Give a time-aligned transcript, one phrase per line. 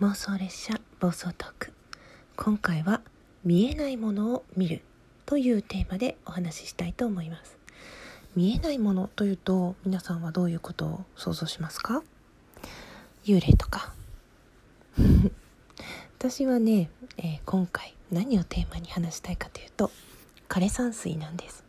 [0.00, 1.72] 妄想列車暴走トーク。
[2.36, 3.00] 今回は
[3.44, 4.82] 見えないものを見る
[5.24, 7.56] というテーマでお話ししたいと思います。
[8.34, 12.02] 見えないものというと皆さんはどういうことを想像しますか？
[13.24, 13.94] 幽霊とか。
[16.18, 19.92] 私はね、えー、今回何をテーマに話したいかというと
[20.48, 21.62] 枯山水なんです。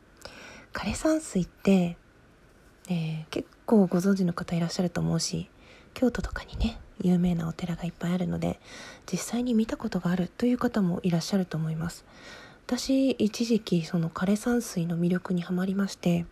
[0.73, 1.95] 枯山水って、
[2.89, 5.47] えー、結構ご存知の方いらっしゃると思うし
[5.95, 8.59] 京都とかにね有名なお寺がいっぱいあるので
[9.11, 12.05] 実際に見たことがあるという方もいらっしゃると思います。
[12.67, 16.25] 私一時期その枯山水の魅力にはまりまして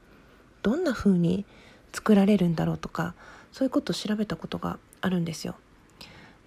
[0.64, 1.46] どんな風に
[1.92, 3.14] 作られるんだろうとか
[3.52, 5.56] そういうことを調べたことがあるんですよ。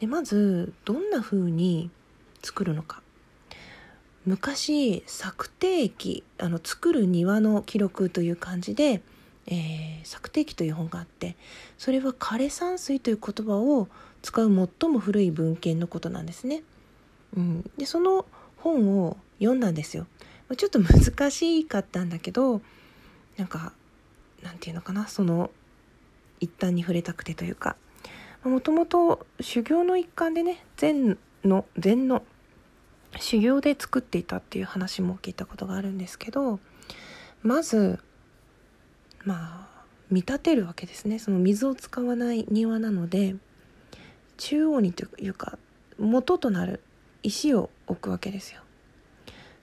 [0.00, 1.90] でまずどんな風に
[2.42, 3.02] 作るのか。
[4.24, 9.02] 昔作庭記あの作る庭の記録という感じで
[9.46, 11.36] えー、作庭記という本があって
[11.78, 13.88] それは枯山水という言葉を
[14.22, 16.62] 使う最も古い文献のことなんですね。
[17.36, 20.06] うん、でその本を読んだんですよ。
[20.56, 22.60] ちょっと難しかったんだけど
[23.36, 23.72] なんか
[24.42, 25.50] なんていうのかなその
[26.40, 27.76] 一旦に触れたくてというか
[28.44, 32.22] もともと修行の一環でね禅の禅の
[33.18, 36.60] 修行で作っていたっていう話も聞いたことがあるんですけど
[37.42, 37.98] まず
[39.26, 41.18] まあ見立てるわけですね。
[41.18, 43.34] その水を使わない庭なので
[44.38, 45.58] 中央にというか
[45.98, 46.80] 元となる
[47.22, 48.60] 石を置くわけですよ。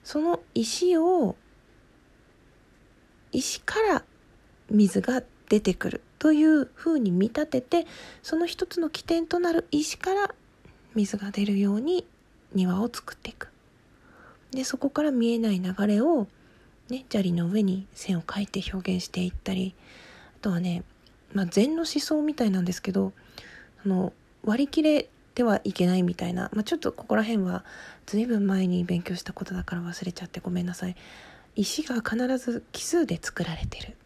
[0.04, 1.34] その石を
[3.32, 4.04] 石から
[4.70, 7.86] 水が出てくるというふうに見立てて
[8.22, 10.34] その一つの起点となる石から
[10.94, 12.06] 水が出るように
[12.54, 13.48] 庭を作っていく。
[14.50, 16.28] でそこから見えない流れを
[16.90, 19.74] ね、砂利の上に線を描いて表現していったり
[20.40, 20.82] あとはね、
[21.32, 23.12] まあ、禅の思想みたいなんですけど
[23.84, 24.12] あの
[24.44, 27.64] 割り切れてはいけないみたいな、まあ、ちょっとここら辺は
[28.06, 30.96] 随分前に勉強したことだから忘れちゃってごめんなさい。
[31.56, 33.96] 石が必ず奇数で作られてる。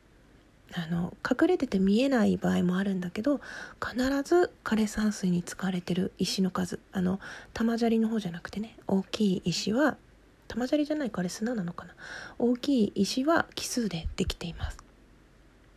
[0.74, 3.40] あの隠れてて見えない場合もあるんだけど
[3.82, 6.78] 必ず枯山水に使われてる石の数。
[6.92, 7.20] あの
[7.54, 9.96] 玉砂利の方じゃなくてね大きい石は
[10.48, 11.94] 玉砂利じゃないかあれ砂なのかな？
[12.38, 14.78] 大きい石は奇数でできています。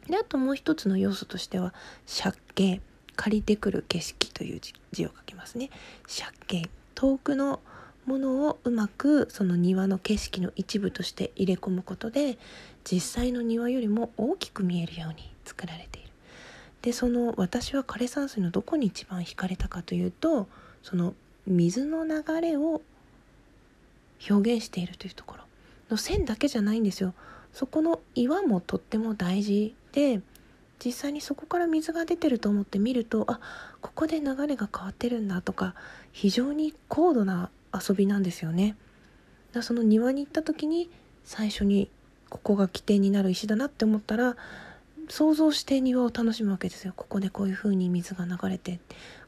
[0.08, 1.74] であともう一つの要素としては
[2.22, 2.82] 借景
[3.16, 4.62] 借りてくる景色という
[4.92, 5.70] 字を書きますね。
[6.08, 7.60] 借景遠くの
[8.06, 12.40] ものをうまくその庭の景色の一部として入れ込むことで
[12.84, 16.10] 実際の庭よりも大きく見えるように作られている。
[16.82, 20.48] でその私は枯山水のどこに一番惹かれたかというと
[20.82, 21.14] その
[21.46, 22.82] 水の流れを
[24.30, 25.44] 表現しているというところ
[25.90, 27.14] の線だけじゃないんですよ。
[27.54, 30.22] そこの岩もとっても大事で
[30.84, 33.40] 実際にそこから水が出てると思って見るとあ
[33.82, 35.76] ここで流れが変わってるんだとか
[36.12, 38.76] 非常に高度な遊びなんですよね。
[39.52, 40.90] だその庭に行った時に
[41.24, 41.90] 最初に
[42.30, 44.38] ここが起点になる石だなって思ったら
[45.10, 46.94] 想像して庭を楽しむわけですよ。
[46.96, 48.80] ここでこういう風に水が流れて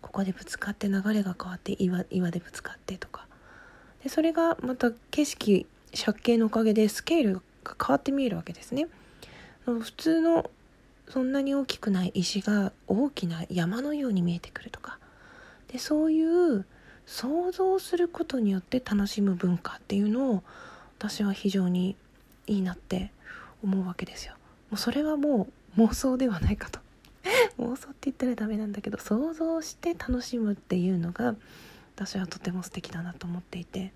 [0.01, 3.27] ここでぶつかって流れが変わって岩岩でぶつかってとか。
[4.03, 8.87] でそれがまた景色借景のおかげでスケールが変わって見えるわけですね。
[9.65, 10.49] 普通の
[11.07, 14.99] そんなに大きくない石が大きな山のように見えてくるとか
[15.71, 16.65] でそういう
[17.05, 20.43] 想像することによって楽しむ文化っていうのを
[20.97, 21.95] 私は非常に
[22.47, 23.11] いいなって
[23.63, 24.33] 思うわけですよ。
[24.69, 25.47] もうそれはも
[25.77, 26.79] う妄想ではないかと
[27.59, 31.35] 妄想って言ったらダメなんだけど想像して楽しむっていうのが
[31.95, 33.93] 私はとても素敵だなと思っていて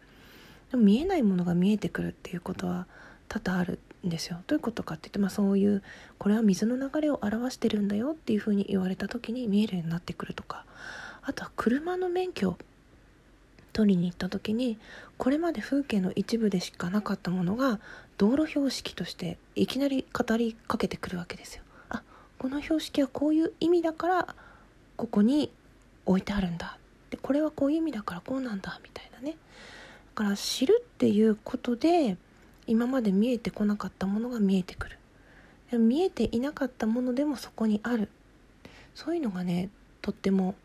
[0.72, 2.88] でも見えないものが見えてくるっていうことは
[3.28, 4.38] 多々あるんですよ。
[4.47, 5.84] どういうことかって言って、まあ、そういう
[6.18, 10.66] これは水の流れを表してるんだよっていうふうに言われた時に見えるようになってくるとか
[11.24, 12.58] あとは車の免許
[13.74, 14.79] 取りに行った時に
[15.18, 17.79] これまで風景の一部でしかなかったものが
[18.18, 21.64] 道路標識としていきなり語りかけてくるわけですよ。
[21.90, 22.02] あ
[22.40, 24.35] この標識はこういう意味だから
[24.96, 25.52] ここに
[26.06, 26.77] 置いてあるんだ
[27.09, 29.37] でこれはこういう意味だからこうなんだみたいなね。
[30.16, 32.17] だから知るっていうことで
[32.66, 34.97] 今まで見えてこなかったものが見えてくる。
[35.72, 38.09] でも見えていなかったものでもそこにある。
[38.96, 39.70] そういうのがね
[40.02, 40.55] とっても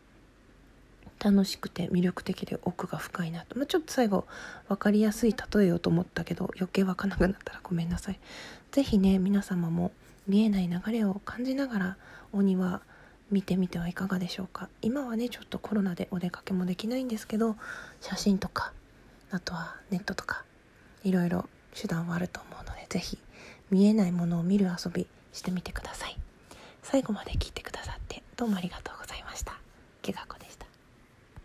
[1.19, 4.25] 楽しくて魅力的で奥が深いなと、まあ、ちょっと最後
[4.67, 8.19] 分かりやすい例えようと思ったけど余計分かんなくなったらごめんなさい。
[8.71, 9.91] 是非ね皆様も
[10.27, 11.97] 見えない流れを感じながら
[12.31, 12.81] お庭
[13.33, 14.69] 見てみてはいかがでしょうか。
[14.81, 17.55] 今はねちょっとコロナでお出かけもできないんですけど
[17.99, 18.71] 写真とか
[19.31, 20.45] あとはネットとか
[21.03, 23.17] いろいろ手段はあると思うので是非
[23.71, 26.17] 見えないものを見る遊びしてみてください。
[26.83, 29.57] 最後まで聞いてくださってどうもありがとうございました。
[30.03, 30.52] けがこです